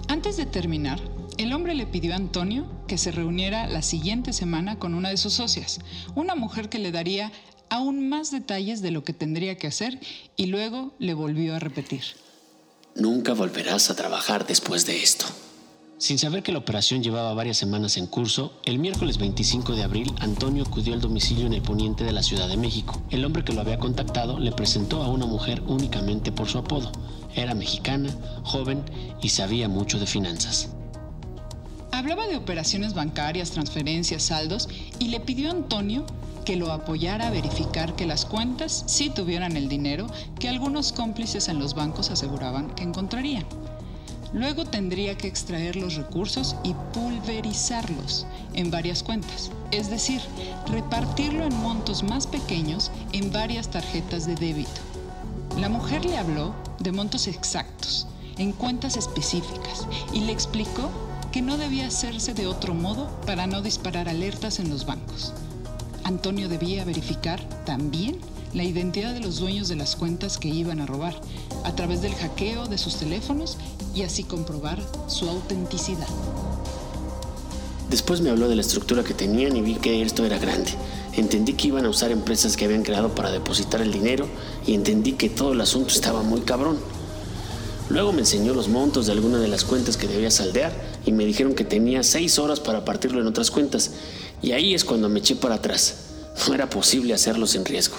Antes 0.08 0.36
de 0.36 0.46
terminar, 0.46 1.00
el 1.38 1.52
hombre 1.52 1.74
le 1.74 1.86
pidió 1.86 2.12
a 2.12 2.16
Antonio 2.16 2.66
que 2.86 2.98
se 2.98 3.10
reuniera 3.10 3.66
la 3.66 3.82
siguiente 3.82 4.32
semana 4.32 4.78
con 4.78 4.94
una 4.94 5.08
de 5.08 5.16
sus 5.16 5.32
socias, 5.32 5.80
una 6.14 6.36
mujer 6.36 6.68
que 6.68 6.78
le 6.78 6.92
daría 6.92 7.32
aún 7.70 8.08
más 8.08 8.30
detalles 8.30 8.82
de 8.82 8.92
lo 8.92 9.02
que 9.02 9.12
tendría 9.12 9.56
que 9.56 9.66
hacer 9.66 9.98
y 10.36 10.46
luego 10.46 10.92
le 10.98 11.14
volvió 11.14 11.56
a 11.56 11.58
repetir. 11.58 12.04
Nunca 12.94 13.32
volverás 13.32 13.90
a 13.90 13.96
trabajar 13.96 14.46
después 14.46 14.86
de 14.86 15.02
esto. 15.02 15.26
Sin 16.04 16.18
saber 16.18 16.42
que 16.42 16.52
la 16.52 16.58
operación 16.58 17.02
llevaba 17.02 17.32
varias 17.32 17.56
semanas 17.56 17.96
en 17.96 18.06
curso, 18.06 18.52
el 18.66 18.78
miércoles 18.78 19.16
25 19.16 19.74
de 19.74 19.84
abril 19.84 20.12
Antonio 20.20 20.62
acudió 20.62 20.92
al 20.92 21.00
domicilio 21.00 21.46
en 21.46 21.54
el 21.54 21.62
poniente 21.62 22.04
de 22.04 22.12
la 22.12 22.22
Ciudad 22.22 22.46
de 22.46 22.58
México. 22.58 23.00
El 23.08 23.24
hombre 23.24 23.42
que 23.42 23.54
lo 23.54 23.62
había 23.62 23.78
contactado 23.78 24.38
le 24.38 24.52
presentó 24.52 25.02
a 25.02 25.08
una 25.08 25.24
mujer 25.24 25.62
únicamente 25.66 26.30
por 26.30 26.46
su 26.46 26.58
apodo. 26.58 26.92
Era 27.34 27.54
mexicana, 27.54 28.14
joven 28.42 28.84
y 29.22 29.30
sabía 29.30 29.66
mucho 29.66 29.98
de 29.98 30.04
finanzas. 30.04 30.68
Hablaba 31.90 32.26
de 32.26 32.36
operaciones 32.36 32.92
bancarias, 32.92 33.52
transferencias, 33.52 34.24
saldos 34.24 34.68
y 34.98 35.08
le 35.08 35.20
pidió 35.20 35.48
a 35.48 35.52
Antonio 35.52 36.04
que 36.44 36.56
lo 36.56 36.70
apoyara 36.70 37.28
a 37.28 37.30
verificar 37.30 37.96
que 37.96 38.04
las 38.04 38.26
cuentas 38.26 38.84
sí 38.88 39.08
tuvieran 39.08 39.56
el 39.56 39.70
dinero 39.70 40.08
que 40.38 40.50
algunos 40.50 40.92
cómplices 40.92 41.48
en 41.48 41.58
los 41.58 41.72
bancos 41.72 42.10
aseguraban 42.10 42.74
que 42.74 42.82
encontrarían. 42.82 43.46
Luego 44.34 44.64
tendría 44.64 45.16
que 45.16 45.28
extraer 45.28 45.76
los 45.76 45.94
recursos 45.94 46.56
y 46.64 46.74
pulverizarlos 46.92 48.26
en 48.54 48.68
varias 48.68 49.04
cuentas, 49.04 49.52
es 49.70 49.88
decir, 49.90 50.20
repartirlo 50.66 51.44
en 51.44 51.56
montos 51.58 52.02
más 52.02 52.26
pequeños 52.26 52.90
en 53.12 53.30
varias 53.30 53.70
tarjetas 53.70 54.26
de 54.26 54.34
débito. 54.34 54.80
La 55.56 55.68
mujer 55.68 56.04
le 56.04 56.18
habló 56.18 56.52
de 56.80 56.90
montos 56.90 57.28
exactos, 57.28 58.08
en 58.36 58.50
cuentas 58.50 58.96
específicas, 58.96 59.86
y 60.12 60.22
le 60.22 60.32
explicó 60.32 60.90
que 61.30 61.40
no 61.40 61.56
debía 61.56 61.86
hacerse 61.86 62.34
de 62.34 62.48
otro 62.48 62.74
modo 62.74 63.08
para 63.26 63.46
no 63.46 63.62
disparar 63.62 64.08
alertas 64.08 64.58
en 64.58 64.68
los 64.68 64.84
bancos. 64.84 65.32
Antonio 66.02 66.48
debía 66.48 66.84
verificar 66.84 67.40
también 67.64 68.18
la 68.52 68.64
identidad 68.64 69.14
de 69.14 69.20
los 69.20 69.38
dueños 69.38 69.68
de 69.68 69.76
las 69.76 69.94
cuentas 69.96 70.38
que 70.38 70.48
iban 70.48 70.80
a 70.80 70.86
robar 70.86 71.14
a 71.64 71.74
través 71.74 72.02
del 72.02 72.14
hackeo 72.14 72.66
de 72.66 72.78
sus 72.78 72.96
teléfonos 72.96 73.56
y 73.94 74.02
así 74.02 74.22
comprobar 74.22 74.80
su 75.08 75.28
autenticidad. 75.28 76.06
Después 77.90 78.20
me 78.20 78.30
habló 78.30 78.48
de 78.48 78.56
la 78.56 78.62
estructura 78.62 79.04
que 79.04 79.14
tenían 79.14 79.56
y 79.56 79.62
vi 79.62 79.74
que 79.76 80.02
esto 80.02 80.24
era 80.24 80.38
grande. 80.38 80.72
Entendí 81.12 81.52
que 81.54 81.68
iban 81.68 81.86
a 81.86 81.90
usar 81.90 82.10
empresas 82.10 82.56
que 82.56 82.64
habían 82.64 82.82
creado 82.82 83.14
para 83.14 83.30
depositar 83.30 83.80
el 83.82 83.92
dinero 83.92 84.26
y 84.66 84.74
entendí 84.74 85.12
que 85.12 85.28
todo 85.28 85.52
el 85.52 85.60
asunto 85.60 85.92
estaba 85.92 86.22
muy 86.22 86.40
cabrón. 86.40 86.78
Luego 87.90 88.12
me 88.12 88.20
enseñó 88.20 88.54
los 88.54 88.68
montos 88.68 89.06
de 89.06 89.12
alguna 89.12 89.38
de 89.38 89.48
las 89.48 89.64
cuentas 89.64 89.96
que 89.96 90.08
debía 90.08 90.30
saldear 90.30 90.72
y 91.04 91.12
me 91.12 91.24
dijeron 91.24 91.54
que 91.54 91.64
tenía 91.64 92.02
seis 92.02 92.38
horas 92.38 92.58
para 92.58 92.84
partirlo 92.84 93.20
en 93.20 93.26
otras 93.26 93.50
cuentas. 93.50 93.92
Y 94.42 94.52
ahí 94.52 94.74
es 94.74 94.84
cuando 94.84 95.08
me 95.08 95.20
eché 95.20 95.36
para 95.36 95.56
atrás. 95.56 95.96
No 96.48 96.54
era 96.54 96.68
posible 96.68 97.14
hacerlo 97.14 97.46
sin 97.46 97.64
riesgo. 97.64 97.96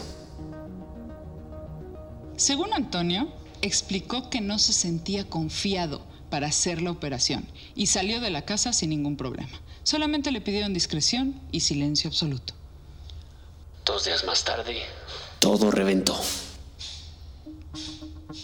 Según 2.36 2.74
Antonio, 2.74 3.30
explicó 3.66 4.30
que 4.30 4.42
no 4.42 4.60
se 4.60 4.74
sentía 4.74 5.28
confiado 5.30 6.06
para 6.30 6.48
hacer 6.48 6.82
la 6.82 6.92
operación 6.92 7.48
y 7.76 7.88
salió 7.88 8.20
de 8.20 8.30
la 8.30 8.44
casa 8.44 8.74
sin 8.74 8.90
ningún 8.90 9.18
problema. 9.18 9.62
Solamente 9.84 10.32
le 10.32 10.42
pidieron 10.42 10.74
discreción 10.74 11.40
y 11.52 11.60
silencio 11.62 12.10
absoluto. 12.10 12.54
Dos 13.86 14.06
días 14.06 14.24
más 14.26 14.44
tarde, 14.44 14.82
todo 15.40 15.70
reventó. 15.72 16.20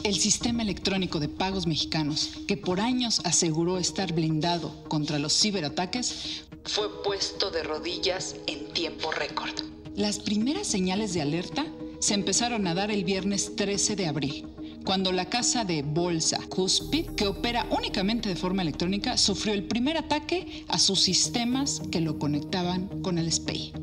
El 0.03 0.19
sistema 0.19 0.63
electrónico 0.63 1.19
de 1.19 1.29
pagos 1.29 1.67
mexicanos, 1.67 2.29
que 2.47 2.57
por 2.57 2.79
años 2.79 3.21
aseguró 3.23 3.77
estar 3.77 4.13
blindado 4.13 4.83
contra 4.85 5.19
los 5.19 5.39
ciberataques, 5.39 6.43
fue 6.65 7.03
puesto 7.03 7.51
de 7.51 7.63
rodillas 7.63 8.35
en 8.47 8.71
tiempo 8.73 9.11
récord. 9.11 9.53
Las 9.95 10.19
primeras 10.19 10.67
señales 10.67 11.13
de 11.13 11.21
alerta 11.21 11.65
se 11.99 12.13
empezaron 12.13 12.65
a 12.67 12.73
dar 12.73 12.89
el 12.89 13.03
viernes 13.03 13.55
13 13.55 13.95
de 13.95 14.07
abril, 14.07 14.47
cuando 14.85 15.11
la 15.11 15.25
casa 15.25 15.63
de 15.63 15.83
bolsa 15.83 16.39
Cuspid, 16.49 17.07
que 17.11 17.27
opera 17.27 17.67
únicamente 17.69 18.29
de 18.29 18.35
forma 18.35 18.61
electrónica, 18.61 19.17
sufrió 19.17 19.53
el 19.53 19.63
primer 19.63 19.97
ataque 19.97 20.65
a 20.67 20.79
sus 20.79 20.99
sistemas 20.99 21.81
que 21.91 22.01
lo 22.01 22.17
conectaban 22.17 22.87
con 23.01 23.17
el 23.17 23.31
SPEI. 23.31 23.73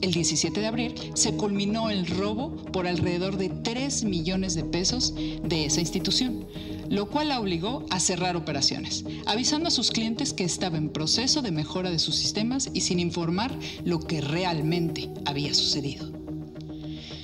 El 0.00 0.12
17 0.12 0.60
de 0.60 0.66
abril 0.66 0.94
se 1.14 1.34
culminó 1.34 1.90
el 1.90 2.06
robo 2.06 2.56
por 2.72 2.86
alrededor 2.86 3.36
de 3.36 3.50
3 3.50 4.04
millones 4.04 4.54
de 4.54 4.64
pesos 4.64 5.14
de 5.14 5.66
esa 5.66 5.80
institución, 5.80 6.46
lo 6.88 7.08
cual 7.10 7.28
la 7.28 7.38
obligó 7.38 7.84
a 7.90 8.00
cerrar 8.00 8.34
operaciones, 8.34 9.04
avisando 9.26 9.68
a 9.68 9.70
sus 9.70 9.90
clientes 9.90 10.32
que 10.32 10.44
estaba 10.44 10.78
en 10.78 10.88
proceso 10.88 11.42
de 11.42 11.50
mejora 11.50 11.90
de 11.90 11.98
sus 11.98 12.16
sistemas 12.16 12.70
y 12.72 12.80
sin 12.80 12.98
informar 12.98 13.54
lo 13.84 14.00
que 14.00 14.22
realmente 14.22 15.10
había 15.26 15.52
sucedido. 15.52 16.10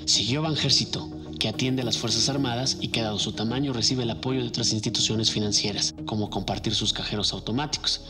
Siguió 0.05 0.43
Banjército, 0.43 1.16
que 1.39 1.49
atiende 1.49 1.83
a 1.83 1.85
las 1.85 1.99
Fuerzas 1.99 2.29
Armadas 2.29 2.79
y 2.81 2.89
que 2.89 3.03
dado 3.03 3.19
su 3.19 3.33
tamaño 3.33 3.73
recibe 3.73 4.03
el 4.03 4.11
apoyo 4.11 4.41
de 4.41 4.49
otras 4.49 4.73
instituciones 4.73 5.31
financieras, 5.31 5.95
como 6.05 6.31
compartir 6.31 6.75
sus 6.75 6.93
cajeros 6.93 7.33
automáticos. 7.33 8.01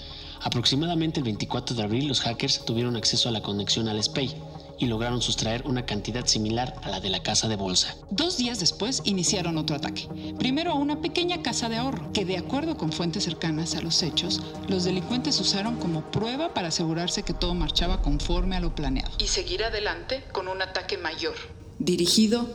Aproximadamente 0.43 1.21
el 1.21 1.25
24 1.25 1.77
de 1.77 1.83
abril 1.83 2.09
los 2.09 2.21
hackers 2.21 2.65
tuvieron 2.65 2.97
acceso 2.97 3.29
a 3.29 3.33
la 3.33 3.43
conexión 3.43 3.89
al 3.89 4.03
SPAY 4.03 4.35
y 4.79 4.87
lograron 4.87 5.23
sustraer 5.23 5.67
una 5.67 5.87
cantidad 5.87 6.27
similar 6.27 6.75
a 6.83 6.91
la 6.91 7.01
de 7.01 7.11
la 7.11 7.23
casa 7.23 7.49
de 7.49 7.57
bolsa. 7.57 7.97
Dos 8.11 8.37
días 8.37 8.61
después 8.61 9.03
iniciaron 9.05 9.59
otro 9.59 9.77
ataque. 9.77 10.09
Primero 10.39 10.73
a 10.73 10.75
una 10.75 11.01
pequeña 11.01 11.43
casa 11.43 11.69
de 11.69 11.77
ahorro, 11.77 12.13
que 12.13 12.25
de 12.25 12.37
acuerdo 12.37 12.77
con 12.77 12.93
fuentes 12.93 13.25
cercanas 13.25 13.75
a 13.75 13.81
los 13.81 14.03
hechos, 14.03 14.43
los 14.69 14.85
delincuentes 14.85 15.41
usaron 15.41 15.77
como 15.77 16.11
prueba 16.11 16.53
para 16.53 16.69
asegurarse 16.69 17.23
que 17.23 17.35
todo 17.35 17.55
marchaba 17.55 18.03
conforme 18.03 18.57
a 18.57 18.61
lo 18.61 18.75
planeado. 18.75 19.13
Y 19.19 19.29
seguir 19.29 19.65
adelante 19.65 20.25
con 20.33 20.49
un 20.49 20.61
ataque 20.63 20.99
mayor, 20.99 21.35
dirigido 21.79 22.47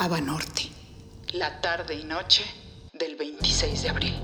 a 0.00 0.08
Banorte, 0.08 0.62
la 1.34 1.60
tarde 1.60 1.94
y 1.94 2.04
noche 2.04 2.42
del 2.98 3.16
26 3.16 3.82
de 3.82 3.88
abril. 3.90 4.14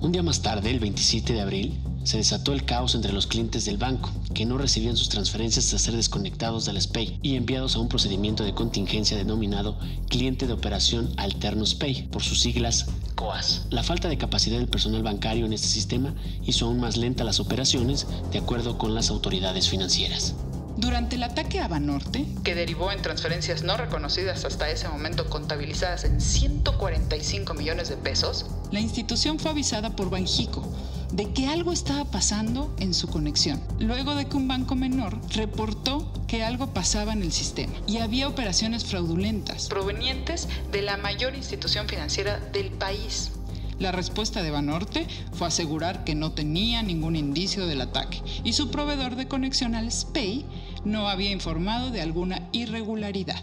Un 0.00 0.12
día 0.12 0.22
más 0.22 0.40
tarde, 0.40 0.70
el 0.70 0.78
27 0.78 1.32
de 1.32 1.40
abril, 1.40 1.80
se 2.04 2.18
desató 2.18 2.52
el 2.52 2.64
caos 2.64 2.94
entre 2.94 3.12
los 3.12 3.26
clientes 3.26 3.64
del 3.64 3.76
banco, 3.76 4.12
que 4.34 4.46
no 4.46 4.56
recibían 4.56 4.96
sus 4.96 5.08
transferencias 5.08 5.66
tras 5.66 5.82
ser 5.82 5.96
desconectados 5.96 6.64
del 6.64 6.80
SPAY 6.80 7.18
y 7.22 7.34
enviados 7.34 7.74
a 7.74 7.80
un 7.80 7.88
procedimiento 7.88 8.44
de 8.44 8.54
contingencia 8.54 9.16
denominado 9.16 9.80
Cliente 10.08 10.46
de 10.46 10.52
Operación 10.52 11.12
Alternos 11.16 11.74
Pay, 11.74 12.06
por 12.12 12.22
sus 12.22 12.40
siglas 12.40 12.86
COAS. 13.16 13.66
La 13.70 13.82
falta 13.82 14.08
de 14.08 14.16
capacidad 14.16 14.58
del 14.58 14.68
personal 14.68 15.02
bancario 15.02 15.44
en 15.44 15.54
este 15.54 15.66
sistema 15.66 16.14
hizo 16.46 16.66
aún 16.66 16.78
más 16.78 16.96
lenta 16.96 17.24
las 17.24 17.40
operaciones, 17.40 18.06
de 18.30 18.38
acuerdo 18.38 18.78
con 18.78 18.94
las 18.94 19.10
autoridades 19.10 19.68
financieras. 19.68 20.36
Durante 20.78 21.16
el 21.16 21.24
ataque 21.24 21.58
a 21.58 21.66
Banorte, 21.66 22.24
que 22.44 22.54
derivó 22.54 22.92
en 22.92 23.02
transferencias 23.02 23.64
no 23.64 23.76
reconocidas 23.76 24.44
hasta 24.44 24.70
ese 24.70 24.88
momento 24.88 25.28
contabilizadas 25.28 26.04
en 26.04 26.20
145 26.20 27.52
millones 27.54 27.88
de 27.88 27.96
pesos, 27.96 28.46
la 28.70 28.78
institución 28.78 29.40
fue 29.40 29.50
avisada 29.50 29.96
por 29.96 30.08
Banjico 30.08 30.62
de 31.10 31.32
que 31.32 31.48
algo 31.48 31.72
estaba 31.72 32.04
pasando 32.04 32.72
en 32.78 32.94
su 32.94 33.08
conexión, 33.08 33.60
luego 33.80 34.14
de 34.14 34.26
que 34.26 34.36
un 34.36 34.46
banco 34.46 34.76
menor 34.76 35.18
reportó 35.34 36.12
que 36.28 36.44
algo 36.44 36.68
pasaba 36.72 37.12
en 37.12 37.22
el 37.22 37.32
sistema 37.32 37.72
y 37.88 37.96
había 37.96 38.28
operaciones 38.28 38.84
fraudulentas 38.84 39.66
provenientes 39.66 40.46
de 40.70 40.82
la 40.82 40.96
mayor 40.96 41.34
institución 41.34 41.88
financiera 41.88 42.38
del 42.52 42.70
país. 42.70 43.32
La 43.78 43.92
respuesta 43.92 44.42
de 44.42 44.50
Banorte 44.50 45.06
fue 45.32 45.46
asegurar 45.46 46.02
que 46.02 46.16
no 46.16 46.32
tenía 46.32 46.82
ningún 46.82 47.14
indicio 47.14 47.66
del 47.68 47.80
ataque 47.80 48.20
y 48.42 48.54
su 48.54 48.70
proveedor 48.72 49.14
de 49.14 49.28
conexión 49.28 49.76
al 49.76 49.92
SPAY 49.92 50.44
no 50.88 51.08
había 51.08 51.30
informado 51.30 51.90
de 51.90 52.00
alguna 52.00 52.48
irregularidad. 52.52 53.42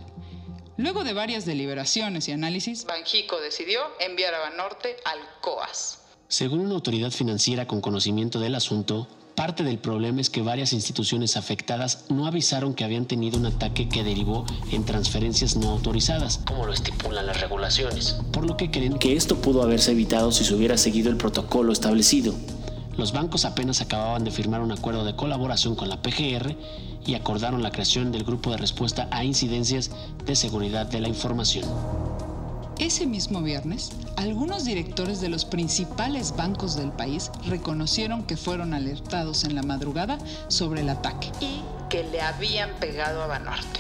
Luego 0.78 1.04
de 1.04 1.14
varias 1.14 1.46
deliberaciones 1.46 2.28
y 2.28 2.34
análisis, 2.34 2.86
Banjico 2.86 3.40
decidió 3.40 3.80
enviar 4.00 4.34
a 4.34 4.40
Banorte 4.40 4.98
al 5.06 5.20
COAS. 5.42 6.02
Según 6.28 6.60
una 6.60 6.74
autoridad 6.74 7.12
financiera 7.12 7.68
con 7.68 7.80
conocimiento 7.80 8.40
del 8.40 8.56
asunto, 8.56 9.08
Parte 9.36 9.66
del 9.66 9.80
problema 9.80 10.22
es 10.22 10.30
que 10.30 10.42
varias 10.42 10.72
instituciones 10.72 11.36
afectadas 11.36 12.06
no 12.08 12.26
avisaron 12.26 12.74
que 12.74 12.86
habían 12.86 13.06
tenido 13.06 13.38
un 13.38 13.46
ataque 13.46 13.90
que 13.90 14.02
derivó 14.02 14.46
en 14.72 14.86
transferencias 14.86 15.58
no 15.58 15.72
autorizadas, 15.72 16.40
como 16.46 16.66
lo 16.66 16.72
estipulan 16.72 17.26
las 17.26 17.42
regulaciones, 17.42 18.16
por 18.32 18.48
lo 18.48 18.56
que 18.56 18.72
creen 18.72 18.98
que 18.98 19.18
esto 19.18 19.36
pudo 19.36 19.62
haberse 19.62 19.92
evitado 19.92 20.32
si 20.32 20.46
se 20.46 20.56
hubiera 20.56 20.78
seguido 20.78 21.10
el 21.10 21.18
protocolo 21.18 21.74
establecido. 21.74 22.34
Los 22.98 23.12
bancos 23.12 23.44
apenas 23.44 23.82
acababan 23.82 24.24
de 24.24 24.32
firmar 24.32 24.62
un 24.62 24.72
acuerdo 24.72 25.04
de 25.04 25.16
colaboración 25.16 25.76
con 25.76 25.90
la 25.90 26.02
PGR 26.02 26.56
y 27.06 27.14
acordaron 27.16 27.62
la 27.62 27.72
creación 27.72 28.12
del 28.12 28.24
grupo 28.24 28.52
de 28.52 28.58
respuesta 28.58 29.08
a 29.12 29.24
incidencias 29.24 29.92
de 30.26 30.36
seguridad 30.36 30.86
de 30.86 31.02
la 31.02 31.10
información. 31.10 31.66
Ese 32.80 33.06
mismo 33.06 33.42
viernes, 33.42 33.92
algunos 34.18 34.66
directores 34.66 35.22
de 35.22 35.30
los 35.30 35.46
principales 35.46 36.36
bancos 36.36 36.76
del 36.76 36.92
país 36.92 37.32
reconocieron 37.46 38.24
que 38.24 38.36
fueron 38.38 38.74
alertados 38.74 39.44
en 39.46 39.56
la 39.56 39.64
madrugada 39.64 40.18
sobre 40.50 40.82
el 40.82 40.90
ataque 40.90 41.32
y 41.40 41.62
que 41.90 42.04
le 42.04 42.22
habían 42.22 42.70
pegado 42.80 43.24
a 43.24 43.28
Banorte. 43.28 43.80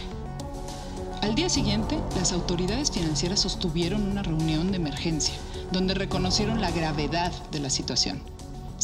Al 1.21 1.35
día 1.35 1.49
siguiente, 1.49 1.97
las 2.15 2.31
autoridades 2.31 2.91
financieras 2.91 3.39
sostuvieron 3.39 4.03
una 4.03 4.23
reunión 4.23 4.71
de 4.71 4.77
emergencia 4.77 5.33
donde 5.71 5.93
reconocieron 5.93 6.61
la 6.61 6.71
gravedad 6.71 7.33
de 7.51 7.59
la 7.59 7.69
situación, 7.69 8.21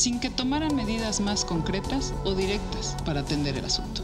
sin 0.01 0.19
que 0.19 0.31
tomaran 0.31 0.75
medidas 0.75 1.19
más 1.19 1.45
concretas 1.45 2.11
o 2.25 2.33
directas 2.33 2.97
para 3.05 3.19
atender 3.19 3.55
el 3.55 3.65
asunto. 3.65 4.01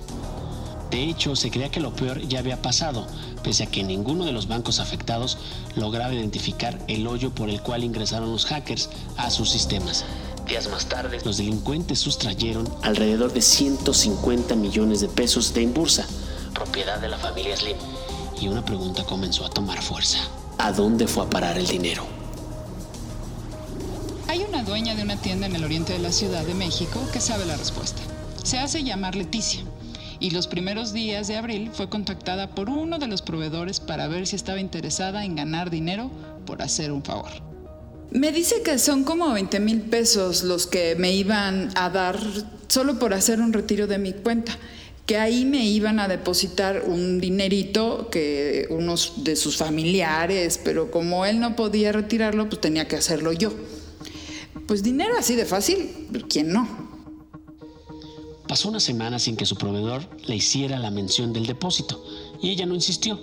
De 0.92 1.04
hecho, 1.04 1.36
se 1.36 1.50
creía 1.50 1.72
que 1.72 1.80
lo 1.80 1.96
peor 1.96 2.22
ya 2.28 2.38
había 2.38 2.62
pasado, 2.62 3.08
pese 3.44 3.64
a 3.64 3.66
que 3.66 3.84
ninguno 3.84 4.24
de 4.24 4.32
los 4.32 4.48
bancos 4.48 4.80
afectados 4.80 5.40
lograba 5.76 6.14
identificar 6.14 6.80
el 6.88 7.08
hoyo 7.08 7.34
por 7.34 7.50
el 7.50 7.64
cual 7.64 7.84
ingresaron 7.84 8.32
los 8.32 8.46
hackers 8.46 8.92
a 9.18 9.32
sus 9.32 9.50
sistemas. 9.50 10.06
Días 10.48 10.70
más 10.70 10.86
tarde, 10.86 11.18
los 11.26 11.38
delincuentes 11.38 11.98
sustrayeron 11.98 12.72
alrededor 12.84 13.34
de 13.34 13.42
150 13.42 14.56
millones 14.56 15.02
de 15.02 15.08
pesos 15.08 15.52
de 15.56 15.64
Inbursa, 15.64 16.06
propiedad 16.54 17.00
de 17.00 17.10
la 17.10 17.18
familia 17.18 17.58
Slim. 17.58 17.78
Y 18.40 18.50
una 18.50 18.64
pregunta 18.64 19.04
comenzó 19.04 19.48
a 19.48 19.50
tomar 19.50 19.82
fuerza. 19.82 20.20
¿A 20.60 20.72
dónde 20.72 21.08
fue 21.08 21.24
a 21.24 21.30
parar 21.30 21.58
el 21.58 21.66
dinero? 21.66 22.17
Dueña 24.78 24.94
de 24.94 25.02
una 25.02 25.20
tienda 25.20 25.48
en 25.48 25.56
el 25.56 25.64
oriente 25.64 25.94
de 25.94 25.98
la 25.98 26.12
Ciudad 26.12 26.46
de 26.46 26.54
México 26.54 27.02
que 27.12 27.20
sabe 27.20 27.48
la 27.48 27.58
respuesta. 27.58 28.00
Se 28.44 28.60
hace 28.60 28.84
llamar 28.84 29.16
Leticia 29.16 29.62
y 30.20 30.30
los 30.30 30.46
primeros 30.46 30.94
días 30.94 31.28
de 31.28 31.36
abril 31.36 31.72
fue 31.74 31.90
contactada 31.90 32.54
por 32.54 32.70
uno 32.70 33.00
de 33.00 33.08
los 33.08 33.24
proveedores 33.24 33.80
para 33.80 34.08
ver 34.08 34.28
si 34.28 34.36
estaba 34.36 34.60
interesada 34.60 35.26
en 35.26 35.36
ganar 35.36 35.72
dinero 35.72 36.12
por 36.46 36.62
hacer 36.62 36.92
un 36.92 37.02
favor. 37.02 37.32
Me 38.12 38.32
dice 38.32 38.62
que 38.62 38.78
son 38.78 39.04
como 39.04 39.34
20 39.34 39.60
mil 39.62 39.82
pesos 39.82 40.44
los 40.44 40.68
que 40.68 40.96
me 40.96 41.12
iban 41.12 41.72
a 41.74 41.90
dar 41.90 42.20
solo 42.68 43.00
por 43.00 43.16
hacer 43.16 43.42
un 43.42 43.54
retiro 43.54 43.88
de 43.88 43.98
mi 43.98 44.14
cuenta, 44.14 44.60
que 45.08 45.18
ahí 45.18 45.44
me 45.44 45.66
iban 45.66 46.00
a 46.00 46.08
depositar 46.08 46.84
un 46.86 47.20
dinerito 47.20 48.10
que 48.12 48.68
unos 48.70 49.24
de 49.24 49.38
sus 49.38 49.58
familiares, 49.58 50.60
pero 50.64 50.92
como 50.92 51.26
él 51.26 51.40
no 51.40 51.56
podía 51.56 51.92
retirarlo, 51.92 52.48
pues 52.48 52.62
tenía 52.62 52.88
que 52.88 52.98
hacerlo 52.98 53.34
yo. 53.34 53.52
Pues 54.68 54.84
dinero 54.84 55.14
así 55.18 55.36
de 55.36 55.46
fácil, 55.46 56.10
¿quién 56.28 56.52
no? 56.52 56.68
Pasó 58.50 58.68
una 58.68 58.82
semana 58.82 59.18
sin 59.18 59.38
que 59.38 59.46
su 59.46 59.56
proveedor 59.56 60.04
le 60.26 60.36
hiciera 60.36 60.78
la 60.78 60.92
mención 60.92 61.32
del 61.32 61.46
depósito 61.46 62.04
y 62.42 62.50
ella 62.50 62.66
no 62.66 62.76
insistió. 62.76 63.18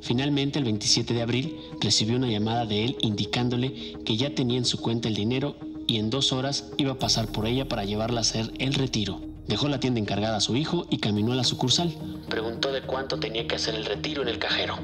Finalmente, 0.00 0.58
el 0.58 0.64
27 0.64 1.12
de 1.12 1.22
abril, 1.22 1.58
recibió 1.80 2.16
una 2.16 2.28
llamada 2.28 2.64
de 2.64 2.84
él 2.84 2.96
indicándole 3.00 3.98
que 4.04 4.16
ya 4.16 4.34
tenía 4.34 4.58
en 4.58 4.64
su 4.64 4.80
cuenta 4.80 5.08
el 5.08 5.14
dinero 5.14 5.56
y 5.86 5.98
en 5.98 6.08
dos 6.08 6.32
horas 6.32 6.70
iba 6.78 6.92
a 6.92 6.98
pasar 6.98 7.28
por 7.28 7.46
ella 7.46 7.68
para 7.68 7.84
llevarla 7.84 8.18
a 8.18 8.22
hacer 8.22 8.50
el 8.58 8.72
retiro. 8.72 9.20
Dejó 9.46 9.68
la 9.68 9.78
tienda 9.78 10.00
encargada 10.00 10.38
a 10.38 10.40
su 10.40 10.56
hijo 10.56 10.86
y 10.88 10.98
caminó 10.98 11.32
a 11.32 11.36
la 11.36 11.44
sucursal. 11.44 11.94
Preguntó 12.30 12.72
de 12.72 12.80
cuánto 12.82 13.18
tenía 13.18 13.46
que 13.46 13.56
hacer 13.56 13.74
el 13.74 13.84
retiro 13.84 14.22
en 14.22 14.28
el 14.28 14.38
cajero. 14.38 14.78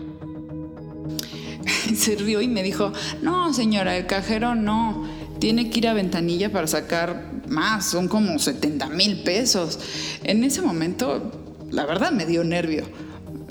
Se 1.94 2.14
rió 2.16 2.42
y 2.42 2.48
me 2.48 2.62
dijo, 2.62 2.92
no 3.22 3.54
señora, 3.54 3.96
el 3.96 4.06
cajero 4.06 4.54
no. 4.54 5.17
Tiene 5.38 5.70
que 5.70 5.78
ir 5.78 5.88
a 5.88 5.94
ventanilla 5.94 6.50
para 6.50 6.66
sacar 6.66 7.42
más, 7.48 7.86
son 7.90 8.08
como 8.08 8.38
70 8.38 8.88
mil 8.88 9.22
pesos. 9.22 9.78
En 10.24 10.44
ese 10.44 10.62
momento 10.62 11.32
La 11.70 11.84
verdad 11.84 12.12
me 12.12 12.24
dio 12.24 12.44
nervio. 12.44 12.84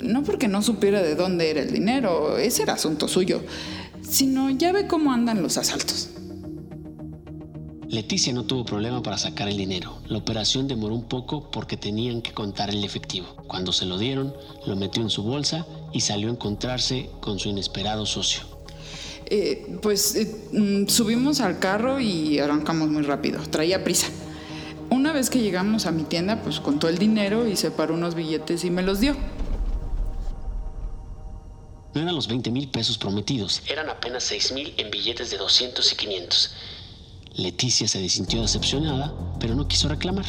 No 0.00 0.24
porque 0.24 0.48
no 0.48 0.62
supiera 0.62 1.02
de 1.02 1.14
dónde 1.14 1.50
era 1.50 1.60
el 1.60 1.72
dinero, 1.72 2.36
ese 2.38 2.62
era 2.62 2.74
asunto 2.74 3.08
suyo, 3.08 3.42
sino 4.02 4.50
ya 4.50 4.72
ve 4.72 4.86
cómo 4.86 5.12
andan 5.12 5.42
los 5.42 5.56
asaltos. 5.56 6.10
Leticia 7.88 8.34
no 8.34 8.44
tuvo 8.44 8.66
problema 8.66 9.02
para 9.02 9.16
sacar 9.16 9.48
el 9.48 9.56
dinero. 9.56 9.96
La 10.08 10.18
operación 10.18 10.68
demoró 10.68 10.94
un 10.94 11.08
poco 11.08 11.50
porque 11.50 11.78
tenían 11.78 12.20
que 12.20 12.32
contar 12.34 12.68
el 12.68 12.84
efectivo. 12.84 13.34
Cuando 13.46 13.72
se 13.72 13.86
lo 13.86 13.96
dieron, 13.96 14.34
lo 14.66 14.76
metió 14.76 15.02
en 15.02 15.08
su 15.08 15.22
bolsa 15.22 15.66
y 15.92 16.00
salió 16.00 16.28
a 16.28 16.32
encontrarse 16.32 17.08
con 17.20 17.38
su 17.38 17.48
inesperado 17.48 18.04
socio. 18.04 18.57
Eh, 19.30 19.76
pues 19.82 20.14
eh, 20.14 20.34
mm, 20.52 20.88
subimos 20.88 21.40
al 21.40 21.58
carro 21.58 22.00
y 22.00 22.38
arrancamos 22.38 22.88
muy 22.88 23.02
rápido. 23.02 23.40
Traía 23.50 23.84
prisa. 23.84 24.08
Una 24.90 25.12
vez 25.12 25.28
que 25.28 25.40
llegamos 25.40 25.84
a 25.84 25.90
mi 25.90 26.04
tienda, 26.04 26.42
pues 26.42 26.60
contó 26.60 26.88
el 26.88 26.96
dinero 26.96 27.46
y 27.46 27.56
separó 27.56 27.94
unos 27.94 28.14
billetes 28.14 28.64
y 28.64 28.70
me 28.70 28.82
los 28.82 29.00
dio. 29.00 29.14
No 31.94 32.00
eran 32.00 32.14
los 32.14 32.26
20 32.28 32.50
mil 32.50 32.68
pesos 32.68 32.96
prometidos, 32.96 33.62
eran 33.68 33.90
apenas 33.90 34.22
6 34.24 34.52
mil 34.52 34.72
en 34.76 34.90
billetes 34.90 35.30
de 35.30 35.36
200 35.36 35.92
y 35.92 35.96
500. 35.96 36.54
Leticia 37.34 37.86
se 37.86 38.08
sintió 38.08 38.40
decepcionada, 38.42 39.12
pero 39.40 39.54
no 39.54 39.68
quiso 39.68 39.88
reclamar. 39.88 40.24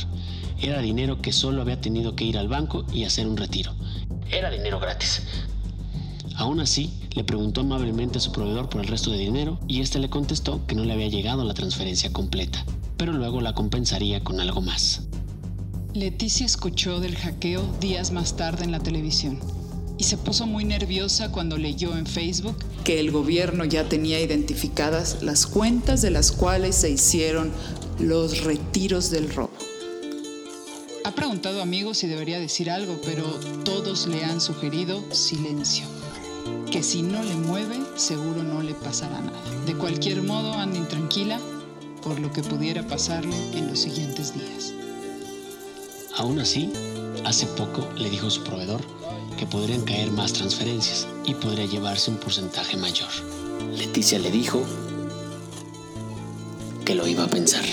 Era 0.62 0.80
dinero 0.82 1.22
que 1.22 1.32
solo 1.32 1.62
había 1.62 1.80
tenido 1.80 2.16
que 2.16 2.26
ir 2.26 2.38
al 2.38 2.50
banco 2.50 2.86
y 2.92 3.06
hacer 3.06 3.28
un 3.28 3.38
retiro. 3.38 3.74
Era 4.30 4.50
dinero 4.50 4.80
gratis. 4.80 5.22
Aún 6.40 6.62
así, 6.62 6.94
le 7.16 7.26
preguntó 7.26 7.62
amablemente 7.62 8.18
a 8.18 8.22
su 8.22 8.32
proveedor 8.32 8.70
por 8.70 8.80
el 8.80 8.88
resto 8.88 9.12
de 9.12 9.18
dinero 9.18 9.60
y 9.68 9.82
éste 9.82 10.00
le 10.00 10.10
contestó 10.10 10.66
que 10.68 10.74
no 10.74 10.86
le 10.86 10.94
había 10.94 11.10
llegado 11.10 11.44
la 11.44 11.54
transferencia 11.54 12.14
completa, 12.14 12.66
pero 12.96 13.12
luego 13.12 13.42
la 13.42 13.54
compensaría 13.54 14.24
con 14.24 14.40
algo 14.40 14.62
más. 14.62 15.02
Leticia 15.94 16.46
escuchó 16.46 17.02
del 17.02 17.18
hackeo 17.18 17.62
días 17.82 18.14
más 18.14 18.38
tarde 18.38 18.64
en 18.64 18.72
la 18.72 18.80
televisión 18.80 19.38
y 19.98 20.06
se 20.06 20.16
puso 20.16 20.48
muy 20.48 20.64
nerviosa 20.64 21.30
cuando 21.30 21.58
leyó 21.58 21.98
en 21.98 22.06
Facebook 22.06 22.56
que 22.86 23.02
el 23.02 23.12
gobierno 23.12 23.66
ya 23.66 23.90
tenía 23.90 24.22
identificadas 24.22 25.22
las 25.22 25.46
cuentas 25.46 26.02
de 26.02 26.12
las 26.12 26.32
cuales 26.32 26.78
se 26.78 26.90
hicieron 26.90 27.52
los 28.00 28.46
retiros 28.46 29.12
del 29.12 29.30
robo. 29.30 29.52
Ha 31.04 31.12
preguntado 31.12 31.60
a 31.60 31.64
amigos 31.64 31.98
si 31.98 32.08
debería 32.08 32.40
decir 32.40 32.72
algo, 32.72 33.02
pero 33.04 33.26
todos 33.66 34.08
le 34.08 34.24
han 34.24 34.40
sugerido 34.40 35.04
silencio. 35.12 35.99
Que 36.72 36.84
si 36.84 37.02
no 37.02 37.24
le 37.24 37.36
mueve, 37.36 37.80
seguro 37.96 38.44
no 38.44 38.62
le 38.62 38.74
pasará 38.74 39.20
nada. 39.22 39.40
De 39.66 39.76
cualquier 39.76 40.22
modo, 40.22 40.54
anda 40.54 40.78
intranquila 40.78 41.40
por 42.04 42.20
lo 42.20 42.32
que 42.32 42.44
pudiera 42.44 42.86
pasarle 42.88 43.36
en 43.58 43.68
los 43.68 43.80
siguientes 43.80 44.34
días. 44.34 44.74
Aún 46.18 46.40
así, 46.40 46.72
hace 47.26 47.46
poco 47.48 47.88
le 47.96 48.10
dijo 48.10 48.30
su 48.30 48.44
proveedor 48.44 48.82
que 49.38 49.46
podrían 49.46 49.82
caer 49.82 50.12
más 50.12 50.34
transferencias 50.34 51.08
y 51.26 51.34
podría 51.34 51.66
llevarse 51.66 52.12
un 52.12 52.18
porcentaje 52.18 52.78
mayor. 52.78 53.10
Leticia 53.78 54.20
le 54.20 54.32
dijo 54.32 54.62
que 56.86 56.96
lo 56.96 57.08
iba 57.08 57.24
a 57.24 57.28
pensar. 57.30 57.64